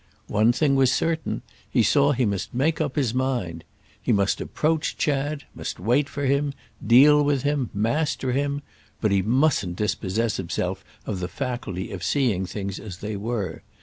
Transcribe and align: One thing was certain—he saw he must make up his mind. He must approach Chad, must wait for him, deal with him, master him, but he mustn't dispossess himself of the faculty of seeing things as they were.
One 0.29 0.51
thing 0.51 0.75
was 0.75 0.91
certain—he 0.91 1.83
saw 1.83 2.11
he 2.13 2.25
must 2.25 2.55
make 2.55 2.81
up 2.81 2.95
his 2.95 3.13
mind. 3.13 3.63
He 4.01 4.11
must 4.11 4.41
approach 4.41 4.97
Chad, 4.97 5.43
must 5.53 5.79
wait 5.79 6.09
for 6.09 6.25
him, 6.25 6.55
deal 6.83 7.21
with 7.23 7.43
him, 7.43 7.69
master 7.71 8.31
him, 8.31 8.63
but 8.99 9.11
he 9.11 9.21
mustn't 9.21 9.75
dispossess 9.75 10.37
himself 10.37 10.83
of 11.05 11.19
the 11.19 11.27
faculty 11.27 11.91
of 11.91 12.03
seeing 12.03 12.47
things 12.47 12.79
as 12.79 12.97
they 12.97 13.15
were. 13.15 13.61